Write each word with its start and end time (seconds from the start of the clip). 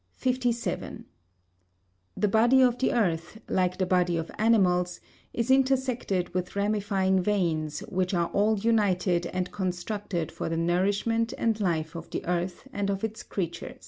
The 0.19 1.05
body 2.27 2.59
of 2.63 2.79
the 2.79 2.91
earth, 2.91 3.39
like 3.47 3.77
the 3.77 3.85
body 3.85 4.17
of 4.17 4.31
animals, 4.39 4.99
is 5.31 5.51
intersected 5.51 6.33
with 6.33 6.55
ramifying 6.55 7.21
veins, 7.21 7.81
which 7.81 8.11
are 8.15 8.29
all 8.29 8.57
united 8.57 9.27
and 9.27 9.51
constructed 9.51 10.31
for 10.31 10.49
the 10.49 10.57
nourishment 10.57 11.35
and 11.37 11.59
life 11.59 11.93
of 11.95 12.09
the 12.09 12.25
earth 12.25 12.67
and 12.73 12.89
of 12.89 13.03
its 13.03 13.21
creatures. 13.21 13.75